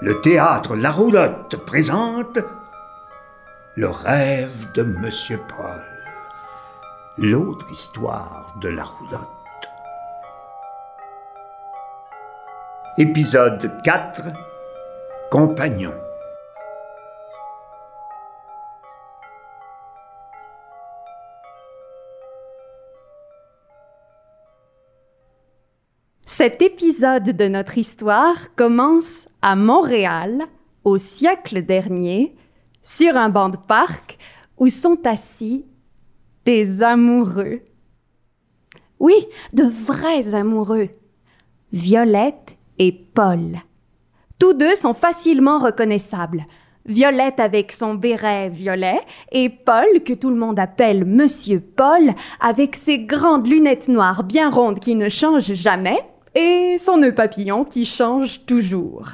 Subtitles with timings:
[0.00, 2.38] le théâtre La Roulotte présente
[3.74, 5.84] Le rêve de Monsieur Paul,
[7.16, 9.26] l'autre histoire de La Roulotte.
[12.96, 14.22] Épisode 4
[15.32, 15.94] Compagnon.
[26.24, 30.46] Cet épisode de notre histoire commence à Montréal,
[30.84, 32.34] au siècle dernier,
[32.82, 34.18] sur un banc de parc
[34.56, 35.64] où sont assis
[36.44, 37.60] des amoureux.
[38.98, 39.14] Oui,
[39.52, 40.88] de vrais amoureux.
[41.72, 43.58] Violette et Paul.
[44.38, 46.46] Tous deux sont facilement reconnaissables.
[46.86, 52.74] Violette avec son béret violet et Paul, que tout le monde appelle Monsieur Paul, avec
[52.74, 55.98] ses grandes lunettes noires bien rondes qui ne changent jamais
[56.34, 59.10] et son nœud papillon qui change toujours.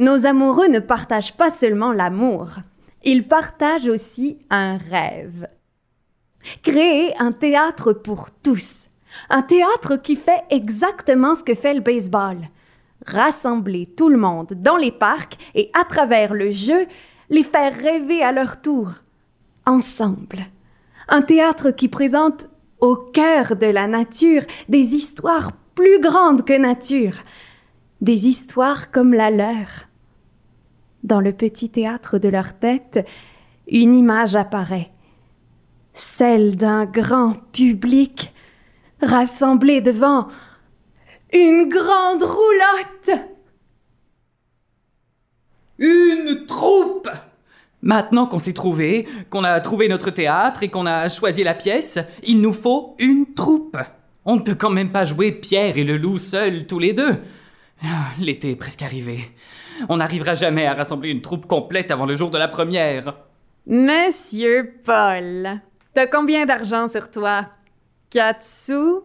[0.00, 2.52] Nos amoureux ne partagent pas seulement l'amour,
[3.04, 5.46] ils partagent aussi un rêve.
[6.62, 8.86] Créer un théâtre pour tous,
[9.28, 12.38] un théâtre qui fait exactement ce que fait le baseball.
[13.04, 16.86] Rassembler tout le monde dans les parcs et à travers le jeu,
[17.28, 18.88] les faire rêver à leur tour,
[19.66, 20.46] ensemble.
[21.08, 22.46] Un théâtre qui présente
[22.78, 27.16] au cœur de la nature des histoires plus grandes que nature,
[28.00, 29.89] des histoires comme la leur.
[31.02, 33.06] Dans le petit théâtre de leur tête,
[33.68, 34.90] une image apparaît,
[35.94, 38.32] celle d'un grand public
[39.00, 40.28] rassemblé devant
[41.32, 43.20] une grande roulotte.
[45.78, 47.08] Une troupe
[47.82, 51.98] Maintenant qu'on s'est trouvé, qu'on a trouvé notre théâtre et qu'on a choisi la pièce,
[52.24, 53.78] il nous faut une troupe.
[54.26, 57.16] On ne peut quand même pas jouer Pierre et le loup seuls tous les deux.
[57.82, 59.18] Ah, l'été est presque arrivé.
[59.88, 63.14] On n'arrivera jamais à rassembler une troupe complète avant le jour de la première.
[63.66, 65.60] Monsieur Paul,
[65.94, 67.46] t'as combien d'argent sur toi?
[68.10, 69.02] Quatre sous?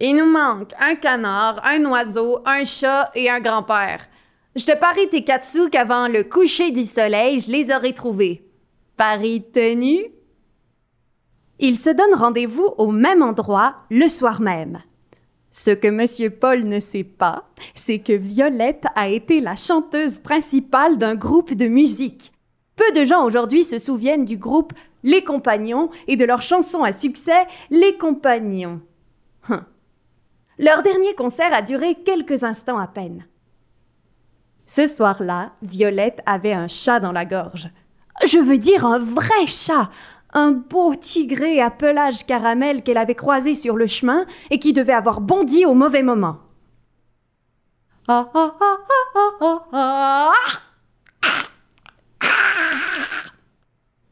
[0.00, 4.06] Il nous manque un canard, un oiseau, un chat et un grand-père.
[4.54, 8.46] Je te parie tes quatre sous qu'avant le coucher du soleil, je les aurai trouvés.
[8.96, 10.06] Paris tenu?
[11.58, 14.82] Ils se donnent rendez-vous au même endroit le soir même.
[15.56, 16.30] Ce que M.
[16.38, 21.66] Paul ne sait pas, c'est que Violette a été la chanteuse principale d'un groupe de
[21.66, 22.30] musique.
[22.76, 26.92] Peu de gens aujourd'hui se souviennent du groupe Les Compagnons et de leur chanson à
[26.92, 28.82] succès Les Compagnons.
[29.48, 29.64] Hum.
[30.58, 33.24] Leur dernier concert a duré quelques instants à peine.
[34.66, 37.70] Ce soir-là, Violette avait un chat dans la gorge.
[38.26, 39.88] Je veux dire un vrai chat,
[40.36, 44.92] un beau tigré à pelage caramel qu'elle avait croisé sur le chemin et qui devait
[44.92, 46.36] avoir bondi au mauvais moment.
[48.06, 48.56] Ah, ah,
[49.72, 50.32] ah,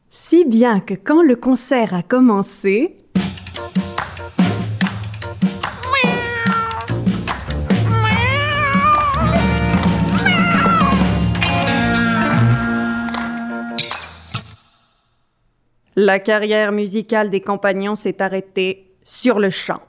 [0.09, 2.97] si bien que quand le concert a commencé,
[16.05, 19.81] La carrière musicale des compagnons s'est arrêtée sur le champ.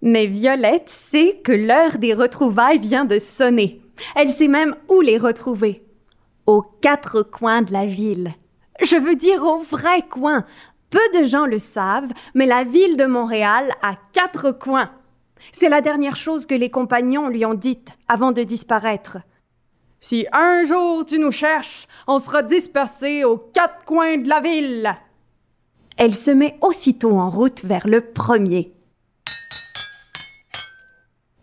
[0.00, 3.82] Mais Violette sait que l'heure des retrouvailles vient de sonner.
[4.14, 5.82] Elle sait même où les retrouver.
[6.46, 8.32] Aux quatre coins de la ville.
[8.80, 10.44] Je veux dire aux vrais coins.
[10.88, 14.92] Peu de gens le savent, mais la ville de Montréal a quatre coins.
[15.50, 19.18] C'est la dernière chose que les compagnons lui ont dite avant de disparaître.
[19.98, 24.94] Si un jour tu nous cherches, on sera dispersés aux quatre coins de la ville.
[25.98, 28.72] Elle se met aussitôt en route vers le premier.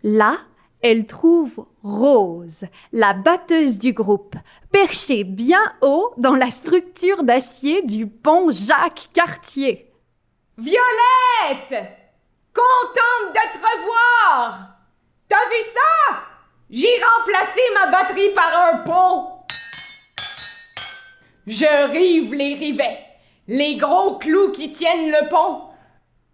[0.02, 0.38] Là,
[0.80, 4.34] elle trouve Rose, la batteuse du groupe,
[4.72, 9.92] perchée bien haut dans la structure d'acier du pont Jacques Cartier.
[10.56, 11.90] Violette!
[12.54, 14.70] Contente de te revoir!
[15.28, 16.22] T'as vu ça?
[16.70, 19.28] J'ai remplacé ma batterie par un pont.
[21.46, 23.05] Je rive les rivets,
[23.48, 25.68] les gros clous qui tiennent le pont.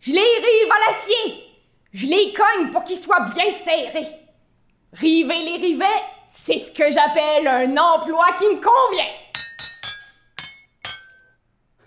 [0.00, 1.44] Je les rive à l'acier.
[1.92, 4.08] Je les cogne pour qu'ils soient bien serrés.
[4.94, 9.12] River les rivets, c'est ce que j'appelle un emploi qui me convient.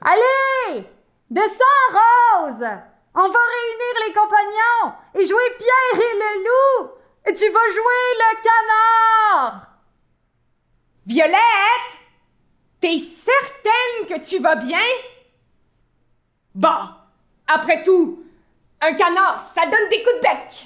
[0.01, 0.85] Allez!
[1.29, 2.65] Descends, Rose!
[3.17, 6.91] On va réunir les compagnons et jouer Pierre et le loup!
[7.27, 9.67] Et tu vas jouer le canard!
[11.07, 11.99] Violette!
[12.79, 14.77] T'es certaine que tu vas bien?
[16.55, 16.69] Bon,
[17.47, 18.23] après tout,
[18.81, 20.65] un canard, ça donne des coups de bec.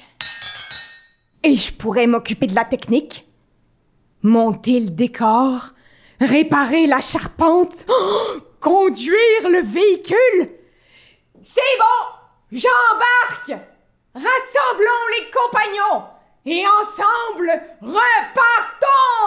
[1.43, 3.25] Et je pourrais m'occuper de la technique?
[4.23, 5.69] monter le décor,
[6.19, 10.49] réparer la charpente, oh, conduire le véhicule?
[11.41, 12.05] C'est bon,
[12.51, 13.63] j'embarque.
[14.13, 16.03] Rassemblons les compagnons
[16.45, 19.19] et ensemble repartons.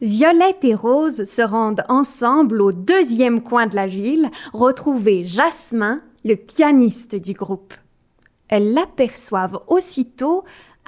[0.00, 6.34] Violette et Rose se rendent ensemble au deuxième coin de la ville retrouver Jasmin, le
[6.34, 7.74] pianiste du groupe.
[8.48, 10.42] Elles l'aperçoivent aussitôt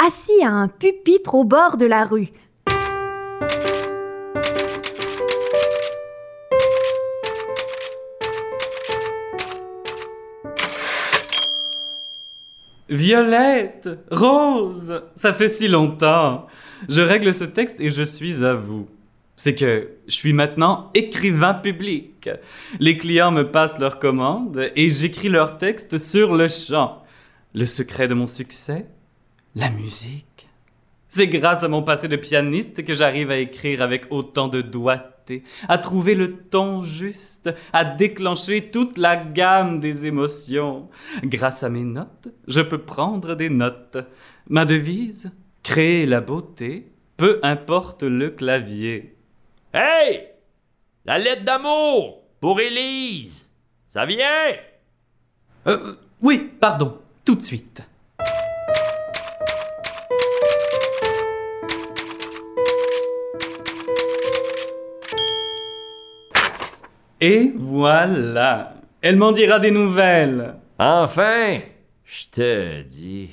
[0.04, 2.30] assis à un pupitre au bord de la rue.
[12.88, 16.46] Violette, Rose, ça fait si longtemps.
[16.88, 18.88] Je règle ce texte et je suis à vous.
[19.36, 22.30] C'est que je suis maintenant écrivain public.
[22.80, 27.02] Les clients me passent leurs commandes et j'écris leurs textes sur le champ.
[27.54, 28.86] Le secret de mon succès?
[29.54, 30.48] La musique.
[31.08, 35.44] C'est grâce à mon passé de pianiste que j'arrive à écrire avec autant de doigté,
[35.68, 40.88] à trouver le ton juste, à déclencher toute la gamme des émotions.
[41.22, 43.98] Grâce à mes notes, je peux prendre des notes.
[44.48, 45.32] Ma devise
[45.62, 49.15] Créer la beauté, peu importe le clavier.
[49.78, 50.28] Hey!
[51.04, 53.50] La lettre d'amour pour Élise!
[53.90, 54.54] Ça vient?
[55.66, 56.96] Euh, oui, pardon,
[57.26, 57.82] tout de suite.
[67.20, 70.54] Et voilà, elle m'en dira des nouvelles.
[70.78, 71.60] Enfin!
[72.02, 73.28] Je te dis.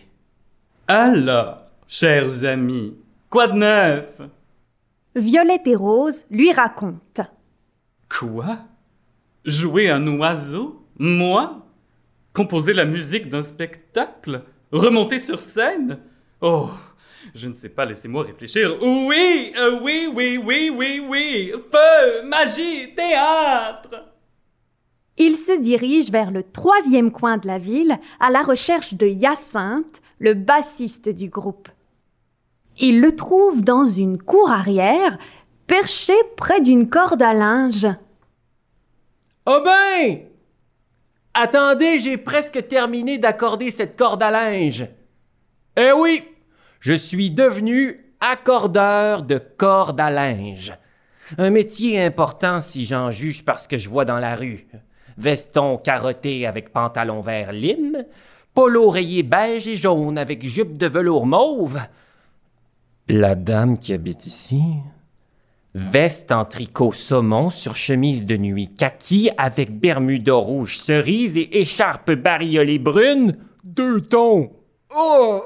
[0.90, 2.98] Alors, chers amis,
[3.30, 4.08] quoi de neuf?
[5.16, 7.28] Violette et Rose lui racontent.
[8.10, 8.60] Quoi?
[9.46, 10.86] Jouer un oiseau?
[10.98, 11.66] Moi?
[12.34, 14.44] Composer la musique d'un spectacle?
[14.72, 16.00] Remonter sur scène?
[16.42, 16.70] Oh,
[17.36, 18.76] je ne sais pas, laissez-moi réfléchir.
[18.82, 21.52] Oui, euh, oui, oui, oui, oui, oui.
[21.72, 24.10] Feu, magie, théâtre.
[25.18, 30.02] Ils se dirigent vers le troisième coin de la ville à la recherche de Hyacinthe,
[30.18, 31.70] le bassiste du groupe.
[32.80, 35.18] Ils le trouvent dans une cour arrière,
[35.68, 37.88] perché près d'une corde à linge.
[39.46, 40.20] Oh ben!
[41.34, 44.88] Attendez, j'ai presque terminé d'accorder cette corde à linge.
[45.76, 46.24] Eh oui,
[46.80, 50.74] je suis devenu accordeur de corde à linge.
[51.38, 54.68] Un métier important si j'en juge parce que je vois dans la rue.
[55.18, 58.06] Veston carotté avec pantalon vert lime,
[58.54, 61.80] polo rayé beige et jaune avec jupe de velours mauve.
[63.10, 64.64] La dame qui habite ici.
[65.76, 72.12] Veste en tricot saumon sur chemise de nuit kaki avec bermuda rouge cerise et écharpe
[72.12, 73.38] bariolée brune.
[73.64, 74.52] Deux tons.
[74.96, 75.44] Oh!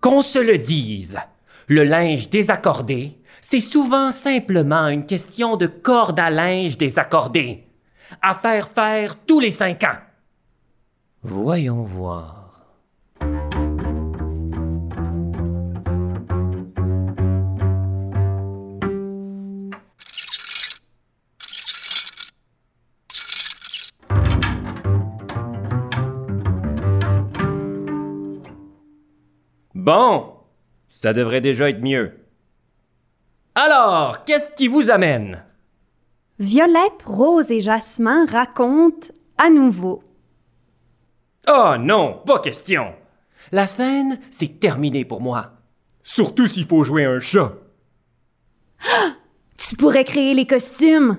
[0.00, 1.18] Qu'on se le dise,
[1.66, 7.64] le linge désaccordé, c'est souvent simplement une question de corde à linge désaccordée.
[8.22, 9.98] À faire faire tous les cinq ans.
[11.22, 12.43] Voyons voir.
[29.84, 30.32] Bon,
[30.88, 32.14] ça devrait déjà être mieux.
[33.54, 35.44] Alors, qu'est-ce qui vous amène?
[36.38, 40.02] Violette, Rose et Jasmin racontent à nouveau.
[41.46, 42.94] Oh non, pas question.
[43.52, 45.52] La scène, c'est terminé pour moi.
[46.02, 47.52] Surtout s'il faut jouer un chat.
[49.58, 51.18] Tu pourrais créer les costumes.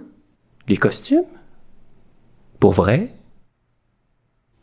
[0.67, 1.27] Les costumes?
[2.60, 3.13] Pour vrai?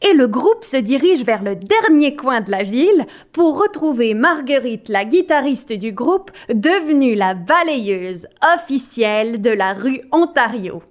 [0.04, 4.88] Et le groupe se dirige vers le dernier coin de la ville pour retrouver Marguerite,
[4.88, 10.82] la guitariste du groupe, devenue la balayeuse officielle de la rue Ontario.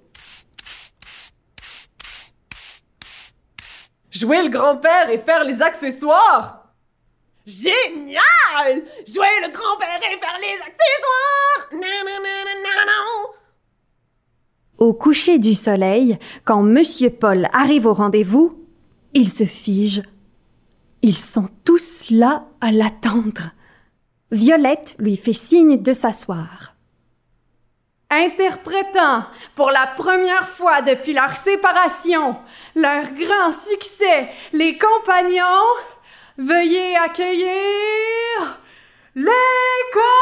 [4.10, 6.72] Jouer le grand-père et faire les accessoires?
[7.44, 8.82] Génial!
[9.06, 11.68] Jouer le grand-père et faire les accessoires!
[11.72, 11.88] Non!
[14.78, 18.61] Au coucher du soleil, quand Monsieur Paul arrive au rendez-vous,
[19.14, 20.02] il se fige.
[21.02, 23.50] Ils sont tous là à l'attendre.
[24.30, 26.74] Violette lui fait signe de s'asseoir.
[28.10, 32.36] Interprétant pour la première fois depuis leur séparation
[32.74, 35.74] leur grand succès, les compagnons,
[36.36, 37.46] veuillez accueillir
[39.14, 40.21] les!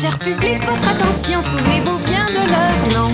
[0.00, 3.08] Cher public, votre attention, souvenez-vous bien de leur nom.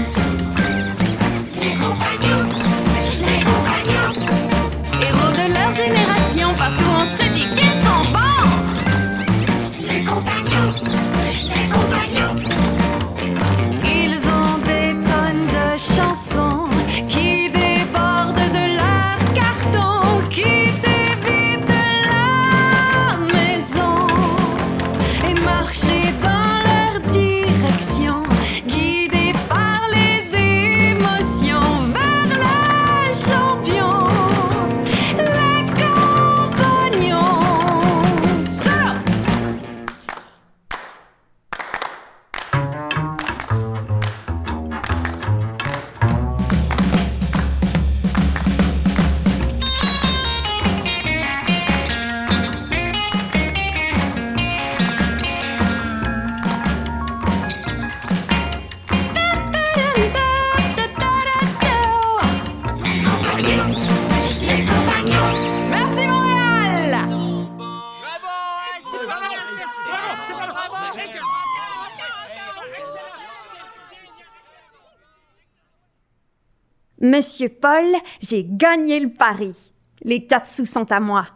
[77.07, 79.73] Monsieur Paul, j'ai gagné le pari.
[80.03, 81.29] Les quatre sous sont à moi.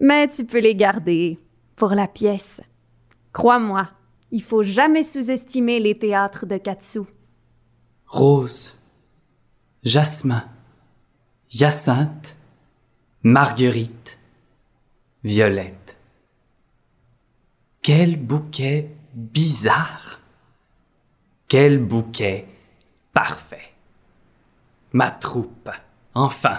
[0.00, 1.38] Mais tu peux les garder
[1.76, 2.60] pour la pièce.
[3.32, 3.88] Crois-moi,
[4.32, 7.06] il faut jamais sous-estimer les théâtres de quatre sous.
[8.06, 8.74] Rose,
[9.84, 10.44] Jasmin,
[11.52, 12.34] Hyacinthe,
[13.22, 14.18] Marguerite,
[15.22, 15.98] Violette.
[17.80, 20.18] Quel bouquet bizarre.
[21.46, 22.48] Quel bouquet
[23.12, 23.69] parfait.
[24.92, 25.70] Ma troupe,
[26.14, 26.58] enfin.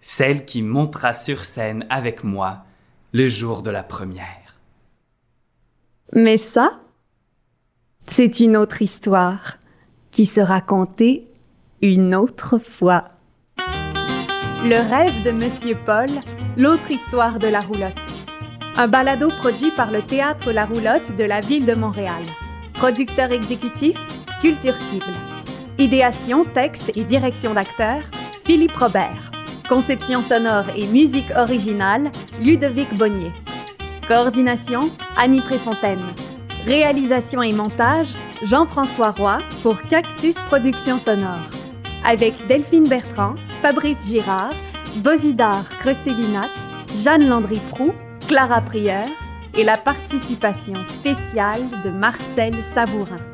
[0.00, 2.64] Celle qui montera sur scène avec moi
[3.12, 4.56] le jour de la première.
[6.14, 6.80] Mais ça,
[8.06, 9.58] c'est une autre histoire
[10.10, 11.28] qui sera contée
[11.82, 13.08] une autre fois.
[14.64, 16.08] Le rêve de Monsieur Paul,
[16.56, 17.94] l'autre histoire de la roulotte.
[18.76, 22.22] Un balado produit par le Théâtre La Roulotte de la ville de Montréal.
[22.74, 23.98] Producteur exécutif,
[24.40, 25.29] Culture Cible.
[25.80, 28.02] Idéation, texte et direction d'acteur,
[28.44, 29.30] Philippe Robert.
[29.66, 33.32] Conception sonore et musique originale, Ludovic Bonnier.
[34.06, 36.04] Coordination, Annie Préfontaine.
[36.66, 38.08] Réalisation et montage,
[38.42, 41.48] Jean-François Roy pour Cactus Productions Sonore.
[42.04, 44.52] Avec Delphine Bertrand, Fabrice Girard,
[44.96, 46.50] Bosidar Cressélinac,
[46.94, 47.94] Jeanne Landry-Prou,
[48.28, 49.06] Clara Prieur
[49.56, 53.29] et la participation spéciale de Marcel Sabourin.